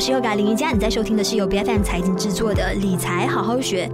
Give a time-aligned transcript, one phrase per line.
[0.00, 3.86] 我是优嘎林一佳，你在收听的是由 BFM 财经制作的理财好好学。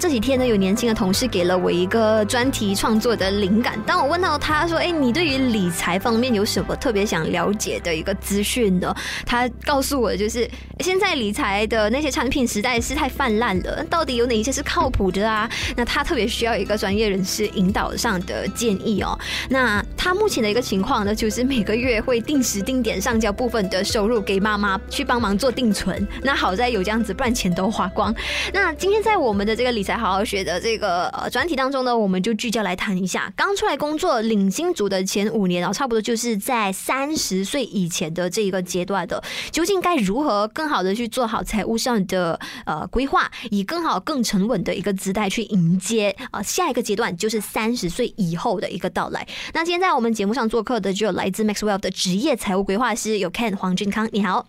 [0.00, 3.78] 这几天呢，有年轻的同事给了我一个专题创作的灵感。
[3.86, 8.96] 当我问到他说：“哎，你对于理财方面有什么特别想了解的一个资讯呢？”
[9.26, 15.46] 他告诉我就是，现在理财的那些产品实在是太泛滥了，到底有哪一些是靠谱的啊？
[15.76, 19.18] 那他特别需要一个专业人士引导上的建议哦。
[19.50, 26.08] 那他目前的一个情况呢，就是每个月会定时定点上交部分的收入给妈妈去帮忙做定存。
[26.22, 28.14] 那好在有这样子，不然钱都花光。
[28.50, 49.26] 那今天在我们的这个理财在好好学的这个呃专题当中呢，我们就聚焦来谈一下刚出来工作领薪族的前五年啊，差不多就是在三十岁以前的这一个阶段的，究竟该如何更好的去做好财务上的呃规划，以更好更沉稳的一个姿态去迎接啊下一个阶段，就是三十岁以后的一个到来。
[49.54, 54.46] 那今天在我们节目上做客的就有来自 Maxwell 的职业财务规划师有 Ken 黄俊康，你好。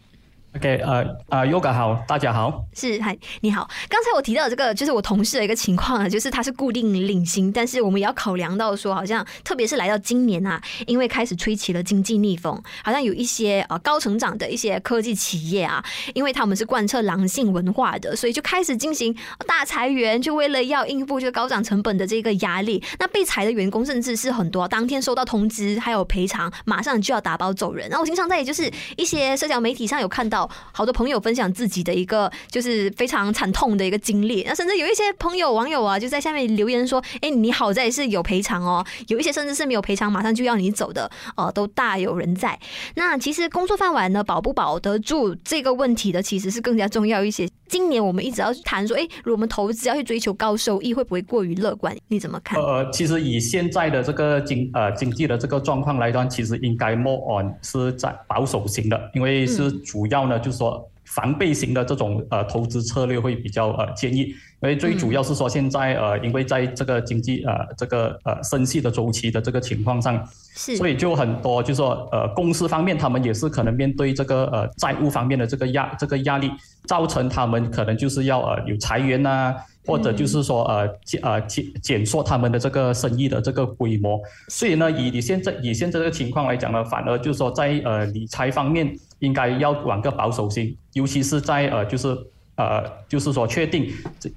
[0.53, 3.69] OK，呃呃，Yoga 好，大家好，是，嗨，你好。
[3.87, 15.81] 刚才我提到这个，就是我同事的一个情况啊，就是他是固定领薪，但是我们也要考量到说，好像特别是来到今年啊，因为开始吹起了经济逆风，好像有一些呃高成长的一些科技企业啊，
[16.13, 19.15] 因为他们是贯彻狼性文化的，所以就开始进行
[19.47, 22.83] 大裁员，就为了要应付这个高涨成本的这个压力。
[22.99, 27.87] 那被裁的员工甚至是很多，当天收到通知还有赔偿，马上就要打包走人。
[27.89, 30.40] 那我经常在就是一些社交媒体上有看到。
[30.71, 42.59] 好多朋友分享自己的一个就是非常惨痛的一个经历，那甚至有一些朋友网友啊就在下面留言说：“哎，你好在是有赔偿哦，有一些甚至是没有赔偿，马上就要你走的，呃，都大有人在。”
[42.95, 47.47] 那其实工作饭碗呢，保不保得住这个问题的，其实是更加重要一些。
[47.71, 51.95] 今年我们一直要去谈说，哎，如果我们投资要去追求高收益，会不会过于乐观？
[52.09, 52.59] 你怎么看？
[52.59, 60.85] 呃，其实以现在的这个经呃经济的这个状况来讲，其实应该 more on 是在保守型的，因为是主要呢，就是说。
[61.03, 70.25] 防备型的这种呃投资策略会比较呃建议，因为最主要是说现在呃因为在这个经济呃这个呃升息的周期的这个情况上，
[70.55, 76.49] 是，所以就很多就是说呃公司方面他们也是可能面对这个呃债务方面的这个压这个压力，
[76.91, 84.19] 造成他们可能就是要呃有裁员呐，或者就是说呃减呃减减缩他们的这个生意的这个规模，
[84.49, 88.93] 所以呢以你现在以现在这个情况来讲呢，反而就是说在呃理财方面。
[89.21, 92.07] 应该要往个保守性，尤其是在呃，就是
[92.55, 93.87] 呃，就是说确定，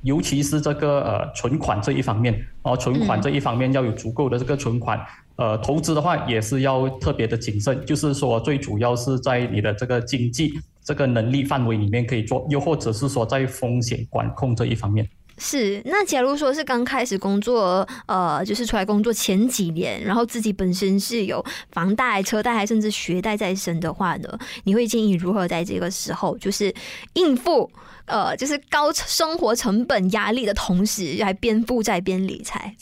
[0.03, 5.01] 尤其是这个呃存款这一方面，哦，存款这一方面要有足够的这个存款，
[5.37, 10.53] 呃，投资的话也是要特别的谨慎，就是说最主要是在你的这个经济
[10.85, 15.09] 这个能力范围里面可以做，又或者是说在风险管控这一方面。
[15.37, 26.73] 是，那假如说是刚开始工作，呃，就是出来工作前几年，然后自己本身是有房贷、车贷，还甚至学贷在身的话呢，你会建议如何在这个时候，就是
[27.15, 27.69] 应付，
[28.05, 32.77] 呃，就是高生活成本压力的同时，还边负债边理财？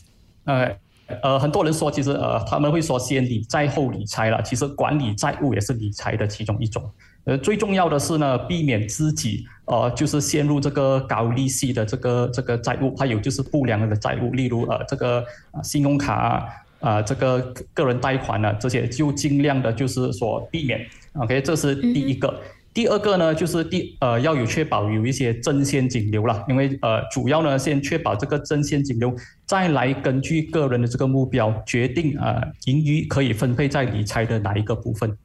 [0.44, 0.76] 呃，
[1.22, 6.82] 呃，很多人说，其实呃，他们会说先理债后理财了，其实管理债务也是理财的其中一种。
[7.24, 15.24] 呃，最重要的是呢，避免自己呃，就是陷入这个高利息的这个这个债务，还有就是不良的债务，例如呃，这个
[15.62, 16.44] 信用卡啊，
[16.80, 20.84] 呃，这个个人贷款啊，这些就尽量的就是说避免。
[21.12, 22.26] OK，这是第一个。
[22.28, 22.40] 嗯、
[22.74, 29.14] 第二个呢，就是第呃要有确保有一些正现金流了，因为呃主要呢先确保这个正现金流，
[29.46, 35.16] 再来根据个人的这个目标决定呃盈余可以分配在理财的哪一个部分。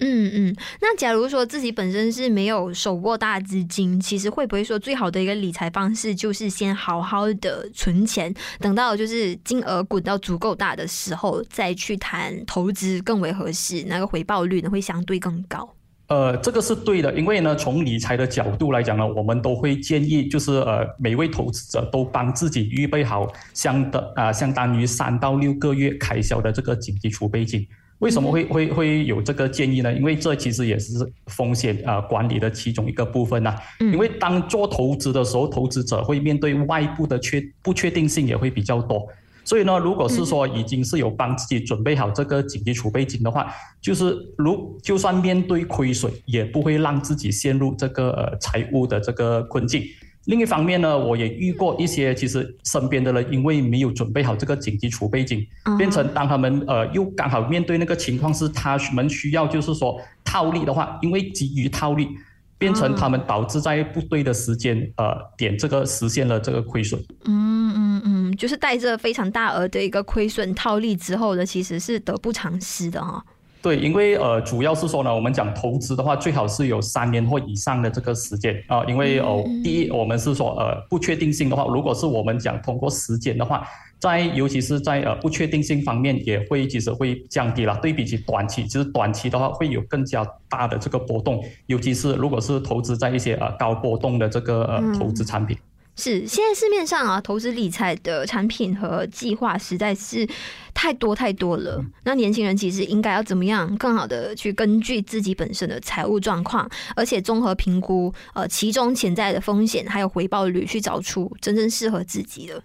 [0.00, 15.72] 嗯嗯，那假如说自己本身是没有手握大资金，其实会不会说最好的一个理财方式就是先好好的存钱，等到就是金额滚到足够大的时候再去谈投资更为合适，那个回报率呢会相对更高。
[16.08, 27.66] 呃，这个是对的，因为呢从理财的角度来讲呢，我们都会建议就是呃每位投资者都帮自己预备好相的啊、相当于三到六个月开销的这个紧急储备金。
[28.00, 29.92] 为什么会会会有这个建议呢？
[29.94, 30.92] 因为这其实也是
[31.26, 33.54] 风险啊管理的其中一个部分呐。
[33.80, 39.06] 因为当做投资的时候，投资者会面对外部的确不确定性也会比较多。
[39.46, 49.82] 所以呢，如果是说已经是有帮自己准备好这个紧急储备金的话，就是如就算面对亏损，也不会让自己陷入这个呃财务的这个困境。
[50.26, 55.46] 另一方面呢，我也遇过一些其实身边的人，因为没有准备好这个紧急储备金，
[55.78, 62.08] 变成当他们呃又刚好面对那个情况是他们需要就是说套利的话，因为急于套利。
[62.56, 66.98] 变成他们导致在不对的时间呃点这个实现了这个亏损。
[67.26, 73.22] 嗯嗯嗯，就是带着非常大额的一个亏损套利之后呢，其实是得不偿失的哈、哦。
[73.64, 83.66] 对，因为呃，主要是说呢，我们讲投资的话，最好是有三年或以上的这个时间啊、呃，因为哦、呃，第一，我们是说呃，不确定性的话，如果是我们讲通过时间的话，
[83.98, 87.74] 在尤其是在呃不确定性方面，也会其实会降低了。
[87.80, 95.56] 对比起短期，其实短期的话会有更加大的这个波动，尤其是如果是投资在一些呃高波动的这个呃投资产品。
[95.96, 100.28] 是，现在市面上啊，投资理财的产品和计划实在是
[100.74, 101.84] 太多太多了。
[102.02, 112.60] 那年轻人其实应该要怎么样更好的去根据自己本身的财务状况，而且综合评估呃其中潜在的风险还有回报率，去找出真正适合自己的。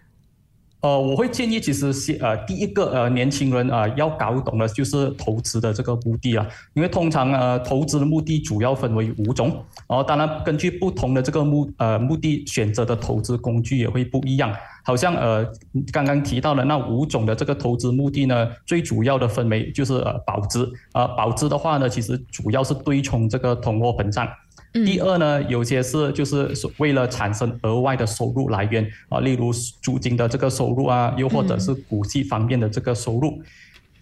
[0.82, 9.50] 呃，我会建议，其实是呃，第一个呃，年轻人啊、呃，要搞懂的就是投资的这个目的啊，因为通常呃，投资的目的主要分为五种，
[9.88, 14.56] 然后当然根据不同的这个目呃目的选择的投资工具也会不一样。
[14.86, 15.46] 好像呃，
[15.92, 24.26] 刚刚提到的那五种的这个投资目的呢，最主要的分为就是呃保值，呃保值的话呢，其实主要是对冲这个通货膨胀。
[24.72, 29.52] 第二呢，有些是就是为了产生额外的收入来源啊，例如
[29.82, 33.42] 租金的这个收入啊，又或者是股息方面的这个收入。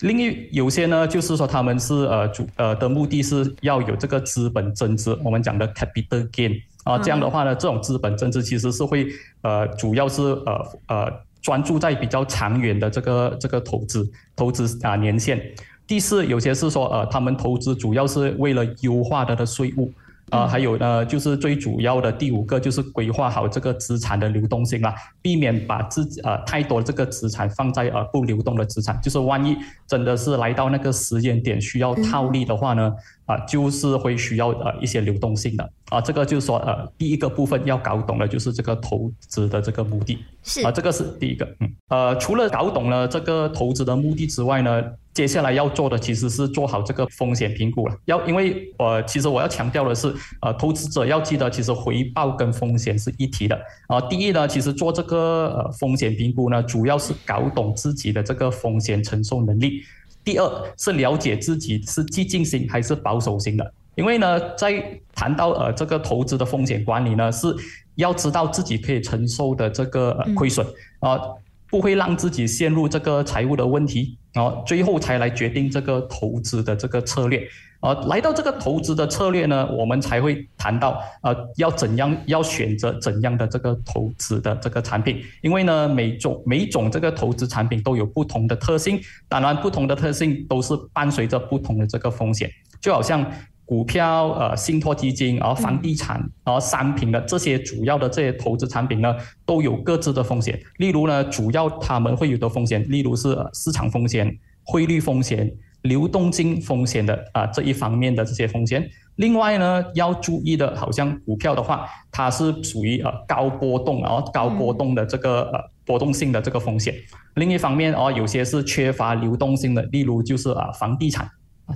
[0.02, 9.08] 另一有些呢，就是说他们是呃主呃的目的是要有这个资本增值，我们讲的 capital gain 啊，这样的话呢，这种资本增值其实是会
[9.44, 15.42] 呃主要是呃呃专注在比较长远的这个这个投资投资啊年限。
[15.88, 19.90] 第四，有些是说呃他们投资主要是为了优化它的税务。
[20.30, 29.56] 啊、呃，还有呢，就是最主要的第五个，就是规划好这个资产的流动性啦，避免把自己呃太多这个资产放在呃不流动的资产，就是万一
[29.88, 32.94] 真的是来到那个时间点需要套利的话呢，
[33.28, 44.84] 啊、呃，就是会需要呃一些流动性的啊、呃，这个就是说呃第一个部分要搞懂的就是这个投资的这个目的，是啊、呃，这个是第一个，嗯，呃，除了搞懂了这个投资的目的之外呢。
[45.18, 47.96] 接下来要做的其实是做好这个风险评估了。
[48.06, 53.56] 要因为呃，其实我要强调的是，呃，投资者要记得，其实回报跟风险是一体的。
[53.88, 59.82] 啊、呃，第一呢，其实做这个呃风险评估呢，主要是搞懂自己的这个风险承受能力。
[60.28, 63.74] 第二是了解自己是激进型还是保守型的。
[63.96, 64.84] 因为呢，在
[65.16, 67.48] 谈到呃这个投资的风险管理呢，是
[67.96, 70.68] 要知道自己可以承受的这个亏损
[71.00, 71.12] 啊。
[71.14, 71.38] 呃
[71.70, 77.48] 不会让自己陷入这个财务的问题，然后最后才来决定这个投资的这个策略。
[77.80, 89.00] 呃，来到这个投资的策略呢，我们才会谈到呃要怎样要选择怎样的这个投资的这个产品，因为呢每种每种这个投资产品都有不同的特性，
[89.30, 92.50] 当然不同的特性都是伴随着不同的这个风险，
[92.82, 93.26] 就好像。
[93.68, 99.14] 股票、呃，信托基金，然后房地产，然后商品的这些主要的这些投资产品呢，
[99.46, 100.58] 都有各自的风险。
[100.78, 104.34] 例如呢，主要他们会有的风险，例如是市场风险、
[104.64, 108.90] 汇率风险、流动性风险的啊、这一方面的这些风险。
[109.18, 116.96] 另外呢，要注意的，好像股票的话，它是属于呃高波动，然后高波动的这个呃波动性的这个风险。
[117.36, 121.30] 另一方面哦，有些是缺乏流动性的，例如就是啊房地产。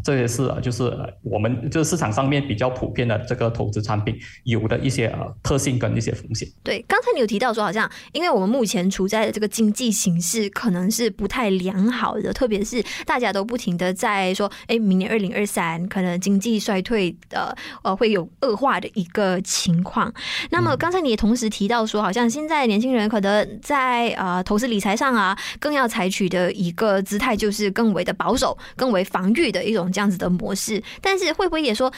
[0.03, 0.83] 这也是啊，就是
[1.21, 6.47] 我们就是市场上面比较普遍的这个投资产品有的一些呃特性跟一些风险。
[6.63, 20.11] 对，刚才你有提到说，好像因为我们目前处在的这个经济形势可能是不太良好的，特别是大家都不停的在说，哎，明年二零二三可能经济衰退的呃会有恶化的一个情况。
[20.51, 29.80] 那么刚才你也同时提到说，好像现在年轻人可能在呃投资理财上啊，更要采取的一个姿态就是更为的保守，更为防御的一种。
[29.89, 31.89] 这样子的模式，但是会不会也说，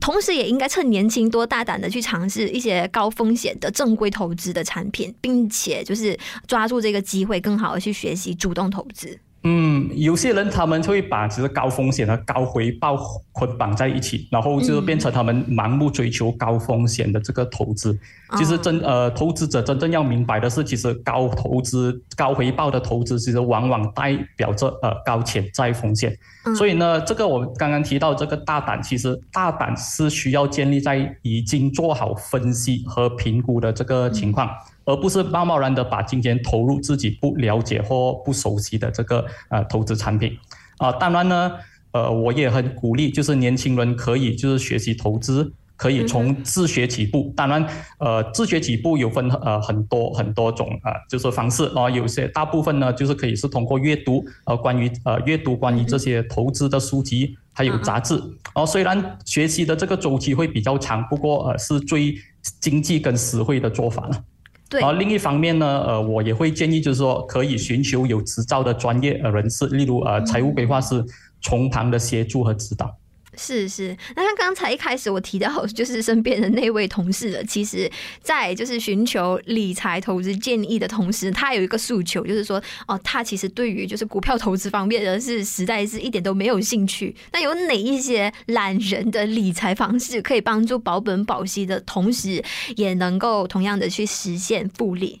[0.00, 9.18] 同时也应该趁年轻多大胆的去尝试一些高风险的正规投资的产品，并且就是抓住这个机会，更好的去学习主动投资。
[9.42, 12.94] 嗯，有些人他们就会把其实高风险和高回报
[13.32, 17.98] 捆绑在一起，然后就变成他们盲目追求高风险的这个投资。
[18.28, 26.14] 嗯、其实真呃，投资者真正要明白的是，其实高投资、高回报的投资，其实往往代表着呃高潜在风险。
[26.44, 34.46] 嗯、所以呢，这个我刚刚提到这个大胆，其实大胆是需要建立在已经做好分析和评估的这个情况。
[34.48, 34.52] 嗯
[34.84, 40.36] 而不是贸贸然的把金钱投入自己不了解或不熟悉的这个呃投资产品
[40.78, 41.52] 啊，当然呢，
[41.92, 47.32] 呃，我也很鼓励，就是年轻人可以就是学习投资，可以从自学起步。
[47.36, 47.66] 当然，
[47.98, 51.90] 呃，自学起步有分呃很多很多种啊、呃，就是方式啊、呃。
[51.90, 58.14] 有些大部分呢，就是可以是通过阅读呃关于呃阅读关于这些投资的书籍，还有杂志。
[58.54, 62.14] 哦、呃，虽然学习的这个周期会比较长，不过呃是最
[62.60, 64.24] 经济跟实惠的做法了。
[64.70, 64.80] 对。
[64.80, 71.04] 而另一方面呢，呃，我也会建议就是说，可以寻求有执照的专业呃人士，例如呃财务规划师。
[71.42, 72.94] 从旁的协助和指导，
[73.36, 73.96] 是是。
[74.16, 77.44] 那像刚才一开始我提到，就是身边的那位同事了。
[77.44, 77.90] 其实，
[78.22, 87.14] 在就是寻求理财投资建议的同时，他有一个诉求，就是说，哦，他其实对于就是股票投资方面的是实在是一点都没有兴趣。
[87.32, 92.42] 那有哪一些懒人的理财方式可以帮助保本保息的同时，
[92.76, 95.20] 也能够同样的去实现复利？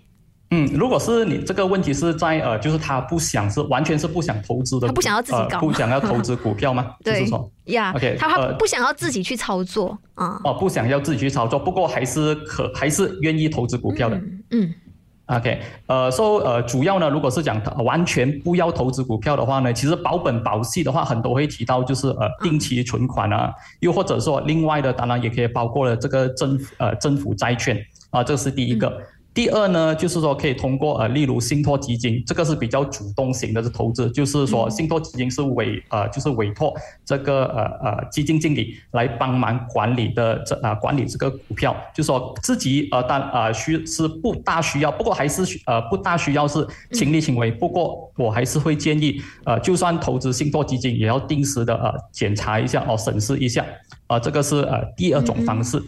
[0.52, 6.92] 嗯，如果是你这个问题是在呃，就是他不想是完全是不想投资的，他不想要自己搞，呃，不想要投资股票吗？
[7.04, 7.50] 对， 就是说。
[7.66, 14.74] 呀，OK，他他不想要自己去操作啊，哦，不想要自己去操作，不过还是可还是愿意投资股票的，嗯，嗯
[15.26, 27.78] ，OK，呃，说、so, 呃，主要呢，如果是讲完全不要投资股票的话呢，其实保本保息的话，很多会提到就是呃定期存款啊，又或者说另外的，当然也可以包括了这个政府呃政府债券
[28.10, 28.88] 啊，这是第一个。
[28.88, 53.62] 嗯第二呢，就是说可以通过呃，例如信托基金，这个是比较主动型的投资，就是说信托基金是委呃，就是委托这个呃呃基金经理来帮忙管理的这啊、呃、管理这个股票，就是说自己呃但呃需是不大需要，不过还是需呃不大需要是亲力亲为，不过我还是会建议呃就算投资信托基金也要定时的呃检查一下哦审视一下
[54.08, 55.80] 啊、呃、这个是呃第二种方式。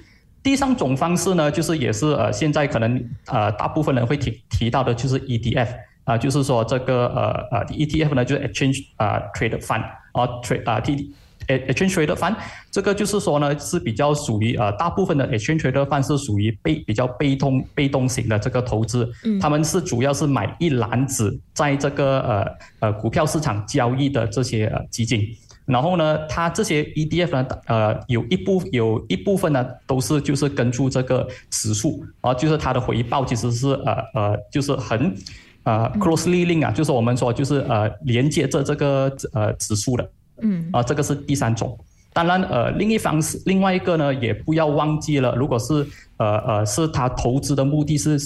[0.43, 5.69] 第三种方式呢，就是也是呃，现在可能呃，大部分人会提提到的，就是 ETF
[6.05, 9.83] 啊、呃，就是说这个呃呃 ETF 呢，就是 Exchange 啊、呃、Traded Fund
[10.13, 11.15] 啊 Trade 啊 T
[11.47, 12.35] Exchange Traded Fund，
[12.71, 22.47] 这个就是说呢，是比较属于呃，大部分的 Exchange Traded Fund 是属于被比较被动被动型的这个投资，嗯，他们是主要是买一篮子在这个呃
[22.81, 25.21] 呃股票市场交易的这些呃基金。
[25.65, 35.15] 然后呢，它这些 ETF 呢，呃，有一部有一部分呢，都是就是跟住这个指数，啊，就是它的回报其实是呃呃，就是很
[35.63, 41.79] 呃 closely link 啊，就是我们说就是呃连接着这个呃指数的，嗯，啊，这个是第三种。
[42.13, 48.19] 当然，呃，另一方是另外一个呢，也不要忘记了，如果是呃呃是他投资的目的是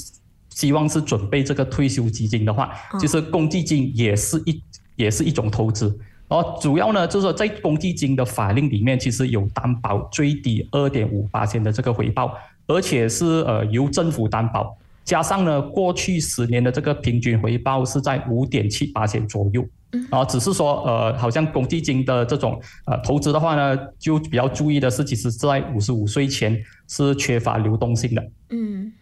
[0.49, 4.61] 希望是准备这个退休基金的话，就是公积金也是一
[4.97, 5.97] 也是一种投资。
[6.28, 19.64] 哦，主要呢就是说，在公积金的法令里面，其实有担保最低二点五八千的这个回报，而且是呃由政府担保，加上呢过去十年的这个平均回报是在五点七八千左右。
[20.11, 28.30] 啊，只是说呃，好像公积金的这种呃投资的话呢，就比较注意的是，其实是在五十五岁前是缺乏流动性的。
[28.50, 28.92] 嗯。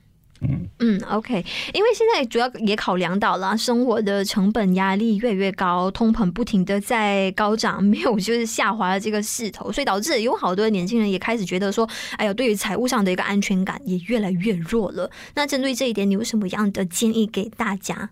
[0.80, 15.10] 嗯，OK，因为现在主要也考量到了生活的成本压力越来越高，通膨不停的在高涨，没有就是下滑的这个势头，所以导致有好多年轻人也开始觉得说，哎呀，对于财务上的一个安全感也越来越弱了。
[15.34, 18.10] 那针对这一点，你有什么样的建议给大家？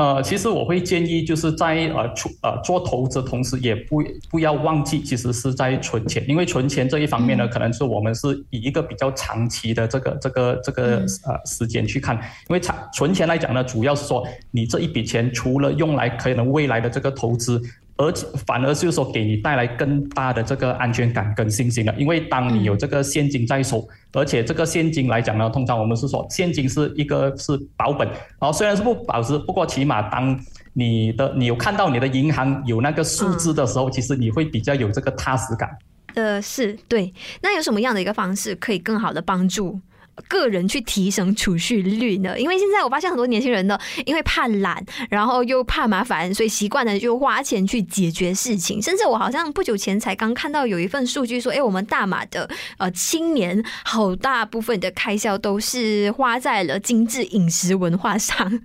[0.00, 6.24] 呃，其实我会建议，就是在呃出呃做投资的同时，也不不要忘记，其实是在存钱。
[6.26, 12.16] 因为存钱这一方面呢，可能是我们是以一个比较长期的这个这个这个呃时间去看。
[12.16, 17.60] 因为长存钱来讲呢，主要是说你这一笔钱除了用来可能未来的这个投资。
[18.00, 21.94] 而且反而就是说，给你带来更大的这个安全感跟信心了。
[21.98, 30.34] 因为当你有这个现金在手，而且这个现金来讲呢，通常我们是说现金是一个是保本，然后虽然是不保值，不过起码当
[30.72, 35.68] 你的你有看到你的银行有那个数字的时候，其实你会比较有这个踏实感。
[36.14, 37.12] 呃，是对。
[37.42, 39.78] 那有什么样的一个方式可以更好的帮助？
[40.22, 42.38] 个人去提升储蓄率呢？
[42.38, 48.80] 因为现在我发现很多年轻人呢，因为怕懒，然后又怕麻烦，所以习惯了就花钱去解决事情。
[48.80, 52.48] 甚至我好像不久前才刚看到有一份数据说，哎，我们大马的
[52.78, 58.60] 呃青年好大部分的开销都是花在了精致饮食文化上。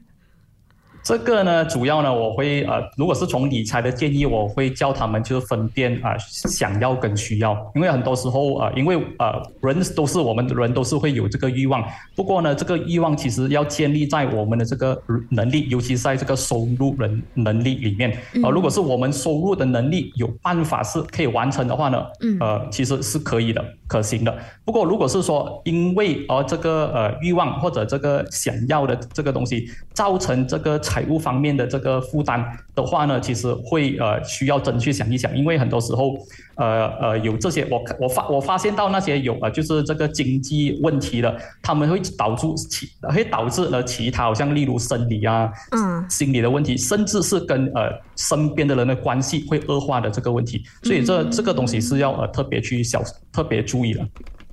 [1.05, 11.83] 这个呢，主要呢，我会呃，如果是从理财的建议，我会教他们就是分辨啊、呃，想要跟需要，因为很多时候呃，因为呃，人都是我们的人都是会有这个欲望，
[12.15, 18.17] 不过呢，这个欲望其实要建立在我们的这个能力，尤其是在这个收入能能力里面。
[18.43, 22.03] 呃，如果是我们收入的能力有办法是可以完成的话呢，
[22.39, 24.35] 呃，其实是可以的，可行的。
[24.65, 30.81] 不过如果是说因为呃这个呃欲望或者这个想要的这个东西造成这个。
[30.95, 32.41] 财务方面的这个负担
[32.73, 36.17] 的话呢，其实会呃需要真去想一想，因为很多时候
[36.55, 54.07] 呃呃有这些我我发我发现到那些有呃就是这个经济问题的，他们会导致其会导致了其他好像例如生理啊嗯心理的问题，甚至是跟呃身边的人的关系会恶化的这个问题，所以这这个东西是要呃特别去小特别注意的。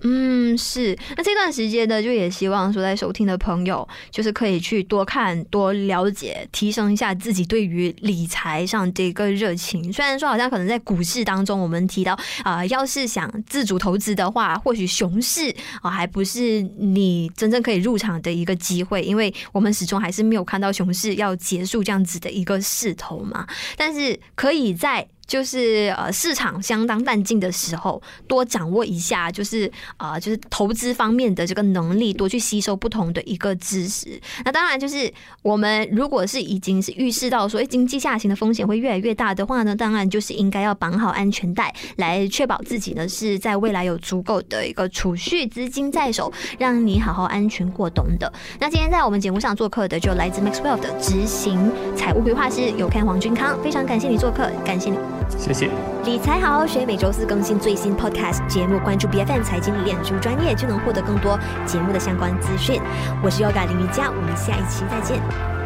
[0.05, 0.99] 嗯，是。
[1.17, 9.93] 那这段时间呢，就也希望说，在收听的朋友，就是可以去多看、多了解，提升一下自己对于理财上这个热情。
[9.93, 15.49] 虽然说，好像可能在股市当中，我们提到啊、要是想自主投资的话，或许熊市
[15.81, 23.47] 啊、呃，还不是你真正可以入场的一个机会，因为我们始终还是没有看到熊市要结束这样子的一个势头嘛。
[23.77, 25.07] 但是可以在。
[25.33, 34.21] 就是呃，市场相当淡静的时候，多掌握一下，就是呃，就是投资方面的这个能力，多去吸收不同的一个知识。
[34.45, 35.11] 那当然，就是
[35.41, 48.31] 我们如果是已经是预示到说，经济下行的风险会越来越大的话呢，当然就是应该要绑好安全带，来确保自己呢是在未来有足够的一个储蓄资金在手，让你好好安全过冬的。
[48.61, 55.22] 那今天在我们节目上做客的，就来自 Maxwell 的执行财务规划师有看黄俊康，非常感谢你做客，感谢你。
[55.37, 55.71] 谢谢。
[56.05, 62.81] 理财好好学，每周四更新最新 Podcast 节目，关注 BFM 财经脸书专业，就能获得更多节目的相关资讯。
[63.23, 65.62] 我是 Yoga 林瑜伽，我们下一期再见。